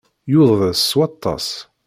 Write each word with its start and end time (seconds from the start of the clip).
Yudes 0.31 0.79
s 0.89 0.91
waṭas. 0.97 1.47